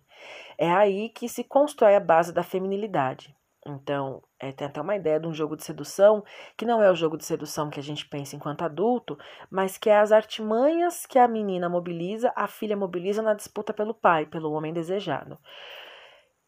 É 0.58 0.72
aí 0.72 1.10
que 1.10 1.28
se 1.28 1.44
constrói 1.44 1.96
a 1.96 2.00
base 2.00 2.32
da 2.32 2.44
feminilidade. 2.44 3.36
Então, 3.66 4.24
é, 4.40 4.52
tem 4.52 4.68
até 4.68 4.80
uma 4.80 4.96
ideia 4.96 5.20
de 5.20 5.28
um 5.28 5.34
jogo 5.34 5.58
de 5.58 5.64
sedução, 5.64 6.24
que 6.56 6.66
não 6.66 6.82
é 6.82 6.90
o 6.90 6.96
jogo 6.96 7.18
de 7.18 7.26
sedução 7.26 7.70
que 7.70 7.80
a 7.80 7.84
gente 7.84 8.08
pensa 8.08 8.36
enquanto 8.36 8.62
adulto, 8.62 9.18
mas 9.50 9.78
que 9.78 9.90
é 9.90 9.98
as 9.98 10.12
artimanhas 10.12 11.06
que 11.06 11.20
a 11.20 11.28
menina 11.28 11.68
mobiliza, 11.68 12.32
a 12.36 12.48
filha 12.48 12.78
mobiliza 12.78 13.22
na 13.22 13.34
disputa 13.34 13.74
pelo 13.74 13.94
pai, 13.94 14.26
pelo 14.26 14.52
homem 14.52 14.72
desejado. 14.72 15.38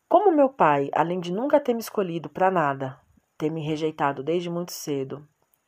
Como 0.08 0.32
meu 0.32 0.50
pai, 0.50 0.90
além 0.94 1.20
de 1.20 1.32
nunca 1.32 1.60
ter 1.60 1.74
me 1.74 1.82
escolhido 1.82 2.30
para 2.30 2.50
nada, 2.50 3.00
ter 3.38 3.50
me 3.50 3.62
rejeitado 3.62 4.24
desde 4.24 4.50
muito 4.50 4.72
cedo, 4.72 5.28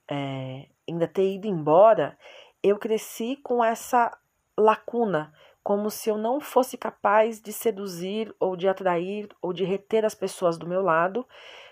é, 0.09 0.67
ainda 0.91 1.07
ter 1.07 1.33
ido 1.33 1.47
embora, 1.47 2.17
eu 2.63 2.77
cresci 2.77 3.37
com 3.37 3.63
essa 3.63 4.15
lacuna, 4.57 5.33
como 5.63 5.89
se 5.89 6.09
eu 6.09 6.17
não 6.17 6.39
fosse 6.39 6.77
capaz 6.77 7.39
de 7.41 7.53
seduzir 7.53 8.33
ou 8.39 8.55
de 8.55 8.67
atrair 8.67 9.29
ou 9.41 9.53
de 9.53 9.63
reter 9.63 10.05
as 10.05 10.15
pessoas 10.15 10.57
do 10.57 10.67
meu 10.67 10.81
lado, 10.81 11.25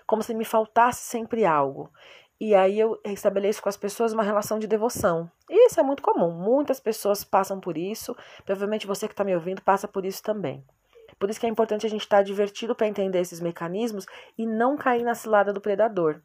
como 0.06 0.22
se 0.22 0.34
me 0.34 0.44
faltasse 0.44 1.02
sempre 1.04 1.44
algo. 1.44 1.90
E 2.40 2.54
aí 2.54 2.80
eu 2.80 2.98
estabeleço 3.04 3.62
com 3.62 3.68
as 3.68 3.76
pessoas 3.76 4.14
uma 4.14 4.22
relação 4.22 4.58
de 4.58 4.66
devoção. 4.66 5.30
E 5.48 5.66
isso 5.66 5.78
é 5.78 5.82
muito 5.82 6.02
comum. 6.02 6.32
Muitas 6.32 6.80
pessoas 6.80 7.22
passam 7.22 7.60
por 7.60 7.76
isso. 7.76 8.16
Provavelmente 8.46 8.86
você 8.86 9.06
que 9.06 9.12
está 9.12 9.22
me 9.22 9.34
ouvindo 9.34 9.60
passa 9.60 9.86
por 9.86 10.06
isso 10.06 10.22
também. 10.22 10.64
Por 11.18 11.28
isso 11.28 11.38
que 11.38 11.44
é 11.44 11.50
importante 11.50 11.84
a 11.84 11.90
gente 11.90 12.00
estar 12.00 12.18
tá 12.18 12.22
divertido 12.22 12.74
para 12.74 12.86
entender 12.86 13.20
esses 13.20 13.40
mecanismos 13.40 14.06
e 14.38 14.46
não 14.46 14.74
cair 14.74 15.02
na 15.02 15.14
cilada 15.14 15.52
do 15.52 15.60
predador. 15.60 16.22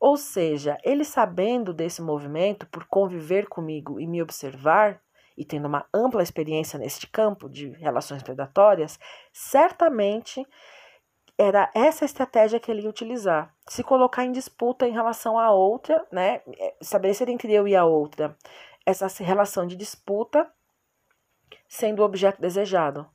Ou 0.00 0.16
seja, 0.16 0.78
ele 0.84 1.04
sabendo 1.04 1.72
desse 1.72 2.02
movimento, 2.02 2.66
por 2.66 2.84
conviver 2.86 3.48
comigo 3.48 4.00
e 4.00 4.06
me 4.06 4.22
observar, 4.22 5.00
e 5.36 5.44
tendo 5.44 5.66
uma 5.66 5.86
ampla 5.92 6.22
experiência 6.22 6.78
neste 6.78 7.06
campo 7.06 7.48
de 7.48 7.68
relações 7.70 8.22
predatórias, 8.22 8.98
certamente 9.32 10.46
era 11.38 11.70
essa 11.74 12.06
estratégia 12.06 12.58
que 12.58 12.70
ele 12.70 12.82
ia 12.82 12.88
utilizar. 12.88 13.54
Se 13.68 13.82
colocar 13.82 14.24
em 14.24 14.32
disputa 14.32 14.88
em 14.88 14.92
relação 14.92 15.38
à 15.38 15.50
outra, 15.50 16.06
né? 16.10 16.40
Estabelecer 16.80 17.28
entre 17.28 17.52
eu 17.52 17.68
e 17.68 17.76
a 17.76 17.84
outra 17.84 18.34
essa 18.86 19.08
relação 19.22 19.66
de 19.66 19.74
disputa 19.74 20.48
sendo 21.68 22.00
o 22.00 22.04
objeto 22.04 22.40
desejado. 22.40 23.06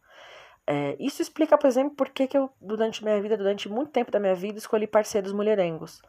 É, 0.68 0.96
isso 1.00 1.22
explica, 1.22 1.58
por 1.58 1.68
exemplo, 1.68 1.96
por 1.96 2.10
que, 2.10 2.28
que 2.28 2.38
eu, 2.38 2.52
durante 2.62 3.04
minha 3.04 3.20
vida, 3.22 3.38
durante 3.38 3.70
muito 3.70 3.92
tempo 3.92 4.12
da 4.12 4.20
minha 4.20 4.36
vida, 4.36 4.58
escolhi 4.58 4.86
parceiros 4.86 5.32
mulherengos. 5.32 6.02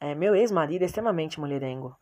É, 0.00 0.14
meu 0.14 0.34
ex-marido 0.34 0.82
é 0.82 0.86
extremamente 0.86 1.40
mulherengo. 1.40 1.96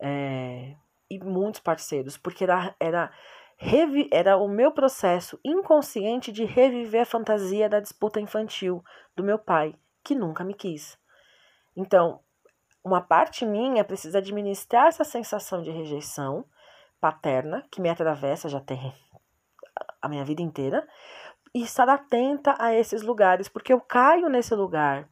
É, 0.00 0.74
e 1.10 1.18
muitos 1.18 1.60
parceiros, 1.60 2.16
porque 2.16 2.44
era, 2.44 2.74
era, 2.78 3.10
era 4.12 4.36
o 4.36 4.48
meu 4.48 4.72
processo 4.72 5.38
inconsciente 5.44 6.30
de 6.30 6.44
reviver 6.44 7.02
a 7.02 7.06
fantasia 7.06 7.68
da 7.68 7.80
disputa 7.80 8.20
infantil 8.20 8.82
do 9.16 9.24
meu 9.24 9.38
pai, 9.38 9.74
que 10.04 10.14
nunca 10.14 10.44
me 10.44 10.54
quis. 10.54 10.98
Então, 11.76 12.20
uma 12.84 13.00
parte 13.00 13.44
minha 13.44 13.84
precisa 13.84 14.18
administrar 14.18 14.86
essa 14.86 15.04
sensação 15.04 15.62
de 15.62 15.70
rejeição 15.70 16.44
paterna 17.00 17.66
que 17.70 17.80
me 17.80 17.88
atravessa 17.88 18.48
já 18.48 18.60
tem 18.60 18.94
a 20.00 20.08
minha 20.08 20.24
vida 20.24 20.42
inteira 20.42 20.86
e 21.54 21.62
estar 21.62 21.88
atenta 21.88 22.54
a 22.58 22.74
esses 22.74 23.02
lugares, 23.02 23.48
porque 23.48 23.72
eu 23.72 23.80
caio 23.80 24.28
nesse 24.28 24.54
lugar 24.54 25.08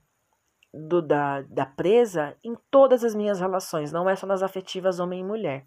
do, 0.73 1.01
da, 1.01 1.43
da 1.43 1.67
presa 1.67 2.37
em 2.45 2.55
todas 2.71 3.05
as 3.05 3.15
minhas 3.15 3.41
relações, 3.41 3.93
não 3.93 4.09
é 4.09 4.17
só 4.17 4.27
nas 4.27 4.43
afetivas 4.43 5.01
homem 5.01 5.21
e 5.21 5.25
mulher. 5.25 5.67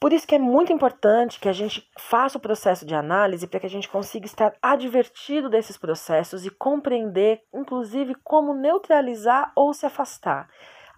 Por 0.00 0.12
isso 0.12 0.26
que 0.26 0.36
é 0.36 0.38
muito 0.38 0.72
importante 0.72 1.40
que 1.40 1.48
a 1.48 1.52
gente 1.52 1.84
faça 1.98 2.38
o 2.38 2.40
processo 2.40 2.86
de 2.86 2.94
análise 2.94 3.48
para 3.48 3.58
que 3.58 3.66
a 3.66 3.70
gente 3.70 3.88
consiga 3.88 4.26
estar 4.26 4.54
advertido 4.62 5.50
desses 5.50 5.76
processos 5.76 6.46
e 6.46 6.50
compreender, 6.50 7.42
inclusive, 7.52 8.14
como 8.22 8.54
neutralizar 8.54 9.50
ou 9.56 9.74
se 9.74 9.84
afastar. 9.84 10.48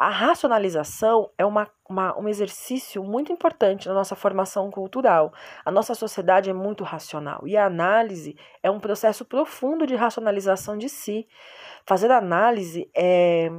A 0.00 0.09
racionalização 0.09 1.30
é 1.37 1.45
uma, 1.45 1.71
uma, 1.87 2.19
um 2.19 2.26
exercício 2.26 3.04
muito 3.04 3.30
importante 3.30 3.87
na 3.87 3.92
nossa 3.92 4.16
formação 4.16 4.71
cultural. 4.71 5.30
A 5.62 5.71
nossa 5.71 5.95
sociedade 5.95 6.49
é 6.49 6.54
muito 6.54 6.83
racional 6.83 7.47
e 7.47 7.54
a 7.54 7.66
análise 7.66 8.35
é 8.62 8.71
um 8.71 8.80
processo 8.80 9.26
profundo 9.26 9.87
de 9.87 9.95
racionalização 9.95 10.78
de 10.78 10.88
si. 10.88 11.28
Fazer 11.85 12.11
análise 12.11 12.90
é 12.97 13.50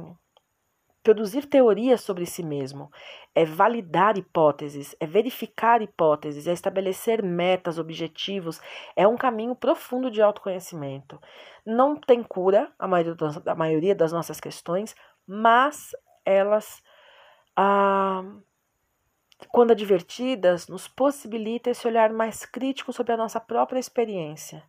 produzir 1.00 1.46
teorias 1.46 2.00
sobre 2.00 2.26
si 2.26 2.42
mesmo, 2.42 2.90
é 3.36 3.44
validar 3.44 4.18
hipóteses, 4.18 4.96
é 4.98 5.06
verificar 5.06 5.80
hipóteses, 5.80 6.48
é 6.48 6.52
estabelecer 6.52 7.22
metas, 7.22 7.78
objetivos, 7.78 8.60
é 8.96 9.06
um 9.06 9.16
caminho 9.16 9.54
profundo 9.54 10.10
de 10.10 10.20
autoconhecimento. 10.20 11.20
Não 11.64 11.94
tem 11.94 12.20
cura 12.20 12.72
a 12.76 12.88
maioria, 12.88 13.14
a 13.46 13.54
maioria 13.54 13.94
das 13.94 14.10
nossas 14.10 14.40
questões, 14.40 14.96
mas 15.24 15.92
elas, 16.24 16.82
ah, 17.56 18.22
quando 19.48 19.72
advertidas, 19.72 20.68
nos 20.68 20.88
possibilita 20.88 21.70
esse 21.70 21.86
olhar 21.86 22.12
mais 22.12 22.44
crítico 22.44 22.92
sobre 22.92 23.12
a 23.12 23.16
nossa 23.16 23.40
própria 23.40 23.78
experiência. 23.78 24.62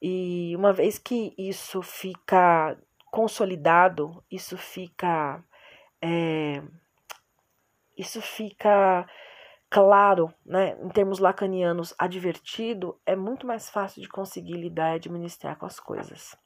E 0.00 0.54
uma 0.56 0.72
vez 0.72 0.98
que 0.98 1.34
isso 1.38 1.80
fica 1.82 2.76
consolidado, 3.10 4.24
isso 4.30 4.56
fica. 4.58 5.44
É, 6.02 6.62
isso 7.96 8.20
fica 8.20 9.06
claro, 9.72 10.34
né, 10.44 10.76
em 10.82 10.88
termos 10.90 11.18
lacanianos, 11.18 11.94
advertido, 11.98 13.00
é 13.06 13.16
muito 13.16 13.46
mais 13.46 13.70
fácil 13.70 14.02
de 14.02 14.08
conseguir 14.08 14.54
lidar 14.54 14.92
e 14.92 14.96
administrar 14.96 15.56
com 15.56 15.64
as 15.64 15.80
coisas. 15.80 16.36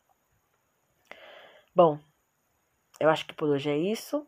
Bom, 1.75 1.99
eu 3.01 3.09
acho 3.09 3.27
que 3.27 3.35
por 3.35 3.49
hoje 3.49 3.71
é 3.71 3.77
isso. 3.77 4.27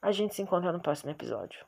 A 0.00 0.12
gente 0.12 0.34
se 0.34 0.42
encontra 0.42 0.72
no 0.72 0.80
próximo 0.80 1.10
episódio. 1.10 1.64